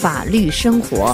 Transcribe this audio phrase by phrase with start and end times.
[0.00, 1.12] 法律生活，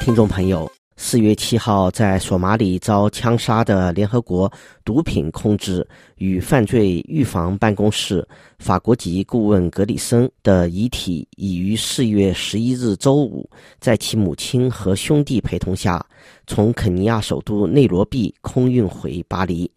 [0.00, 4.52] 听众朋友，四月七号在索马里遭枪杀的联合国
[4.84, 5.86] 毒品控制
[6.16, 8.26] 与犯罪预防办公室
[8.58, 13.48] 法国籍顾问格里森的遗体，已于四月十一日周五，
[13.78, 16.04] 在其母亲和兄弟陪同下，
[16.44, 19.70] 从肯尼亚首都内罗毕空运回巴黎。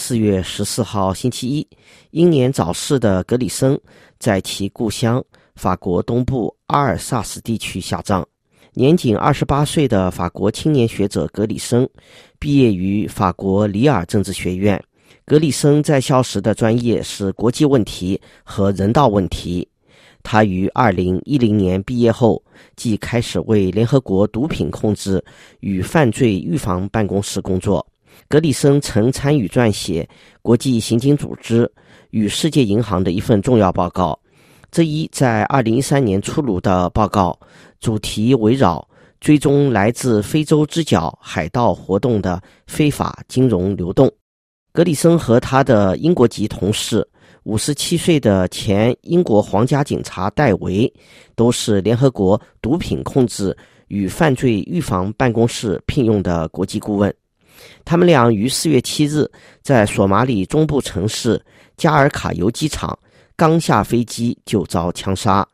[0.00, 1.68] 四月十四号星期一，
[2.12, 3.78] 英年早逝的格里森
[4.20, 5.22] 在其故乡
[5.56, 8.26] 法国东部阿尔萨斯地区下葬。
[8.74, 11.86] 年仅二十八岁的法国青年学者格里森，
[12.38, 14.80] 毕业于法国里尔政治学院。
[15.24, 19.68] 格里森在校时的专业是国际问题和人道问题。
[20.22, 22.40] 他于二零一零年毕业后，
[22.76, 25.22] 即开始为联合国毒品控制
[25.58, 27.84] 与犯罪预防办公室工作。
[28.26, 30.08] 格里森曾参与撰写
[30.42, 31.70] 国际刑警组织
[32.10, 34.18] 与世界银行的一份重要报告。
[34.70, 37.38] 这一在2013年出炉的报告，
[37.80, 38.86] 主题围绕
[39.20, 44.12] 追踪来自非洲之角海盗活动的非法金融流动。
[44.72, 47.06] 格里森和他的英国籍同事
[47.44, 50.92] ，57岁的前英国皇家警察戴维，
[51.34, 53.56] 都是联合国毒品控制
[53.88, 57.12] 与犯罪预防办公室聘用的国际顾问。
[57.84, 59.30] 他们俩于四月七日
[59.62, 61.42] 在索马里中部城市
[61.76, 62.98] 加尔卡尤机场
[63.36, 65.46] 刚下飞机就遭枪杀。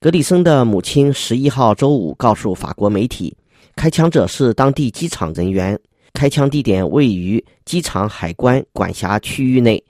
[0.00, 3.36] 格里森的母亲十一号周五告诉法国媒体，
[3.74, 5.78] 开枪者是当地机场人员，
[6.12, 9.82] 开枪地点位于机场海关管辖区域内。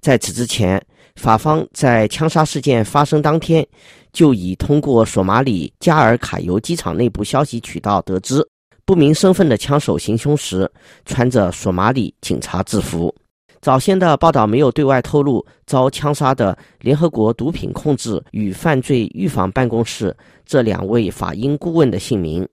[0.00, 0.80] 在此之前，
[1.16, 3.66] 法方在枪杀事件发生当天
[4.12, 8.46] 就已通过索马里加尔卡尤机场内部消息渠道得知。
[8.88, 10.66] 不明身份的枪手行凶时
[11.04, 13.14] 穿着索马里警察制服。
[13.60, 22.48] 早先的报道没有对外透露遭枪杀的联合国毒品控制与犯罪预防办公室这两位法英顾问的姓名，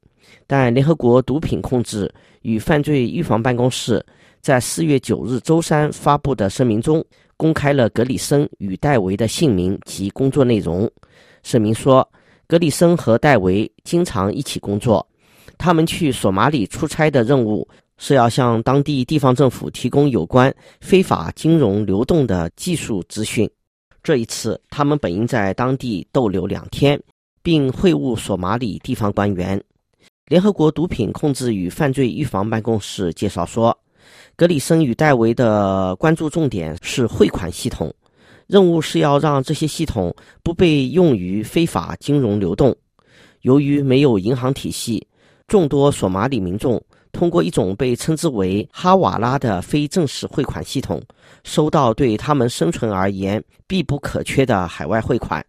[0.45, 4.05] 但联合国毒品控制与犯罪预防办公室
[4.42, 7.02] 在四月九日周三发布的声明中
[7.38, 10.92] 公开了格里森与戴维的姓名及工作内容。
[11.43, 12.05] 声明说，
[12.45, 15.08] 格里森和戴维经常一起工作。
[15.58, 17.67] 他们去索马里出差的任务
[17.98, 23.50] 是要向当地地方政府提供有关非法金融流动的技术资讯。
[24.04, 27.02] 这一次，他们本应在当地逗留两天，
[27.42, 29.60] 并会晤索马里地方官员。
[30.28, 33.76] 联合国毒品控制与犯罪预防办公室介绍说，
[34.36, 37.92] 格里森与戴维的关注重点是汇款系统，
[38.45, 40.14] 任务是要让这些系统
[40.44, 42.76] 不被用于非法金融流动。
[43.42, 45.08] 由于没有银行体系。
[45.48, 51.02] 众多索马里民众通过一种被称之为“哈瓦拉”的非正式汇款系统，
[51.44, 55.45] 收到对他们生存而言必不可缺的海外汇款。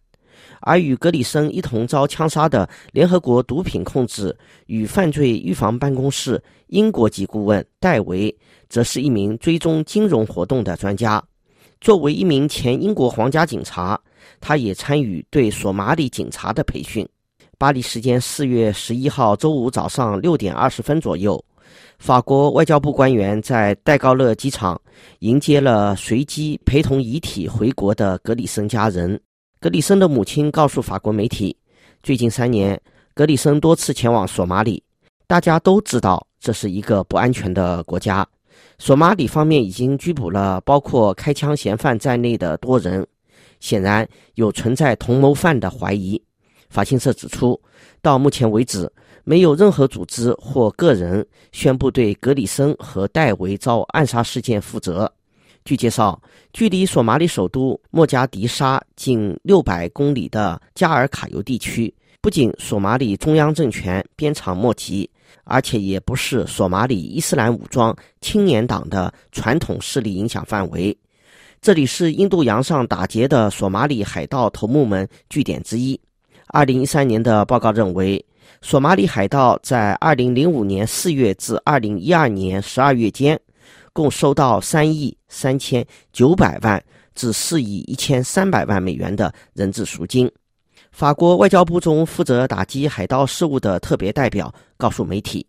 [0.61, 4.35] 而与格里森一同遭枪杀的联合国毒品控制
[4.67, 8.35] 与犯罪预防办公室英国籍顾问戴维，
[8.69, 11.23] 则是一名追踪金融活动的专家。
[11.81, 13.99] 作为一名前英国皇家警察，
[14.39, 17.07] 他也参与对索马里警察的培训。
[17.59, 21.43] 巴黎时间四月十一号周五早上六点二十分左右，
[21.97, 24.79] 法国外交部官员在戴高乐机场
[25.19, 29.19] 迎接了随机陪同遗体回国的格里森家人。
[29.59, 31.57] 格里森的母亲告诉法国媒体，
[32.03, 32.79] 最近三年，
[33.15, 34.83] 格里森多次前往索马里。
[35.25, 38.23] 大家都知道这是一个不安全的国家。
[38.77, 43.03] 索马里方面已经拘捕了包括开枪嫌犯在内的多人，
[43.59, 46.21] 显然有存在同谋犯的怀疑。
[46.69, 47.59] 法新社指出，
[48.01, 48.91] 到目前为止，
[49.23, 55.11] 没有任何组织或个人宣布对格里森和戴维遭暗杀事件负责。
[55.65, 56.21] 据介绍，
[56.53, 65.09] 距离索马里首都莫加迪沙近六百公里的加尔卡尤地区，不仅索马里中央政权鞭长莫及，
[65.43, 70.97] 而且也不是索马里伊斯兰武装青年党的传统势力影响范围。
[71.59, 75.99] 这里是印度洋上打劫的索马里海盗头目们据点之一。
[76.47, 78.23] 二零一三年的报告认为，
[78.61, 83.39] 索马里海盗在二零零五年四月至二零一二年十二月间，
[83.91, 86.81] 共收到三亿三千九百万
[87.13, 90.31] 至四亿一千三百万美元的人质赎金。
[90.91, 95.45] 法国外交部中负责打击海盗事务的特别代表告诉媒体，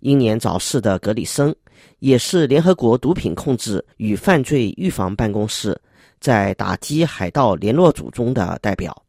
[0.00, 1.54] 英年早逝的格里森
[2.00, 5.76] 也是联合国毒品控制与犯罪预防办公室
[6.20, 9.03] 在打击海盗联络组中的代表。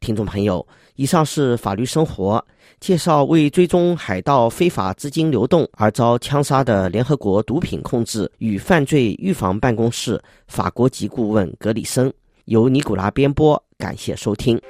[0.00, 2.44] 听众朋友，以上是法律生活
[2.80, 12.12] 介绍，为追踪海盗非法资金流动而遭枪杀的联合国毒品控制与犯罪预防办公室法国籍顾问格里森，
[12.44, 14.60] 由尼古拉编播，感谢收听。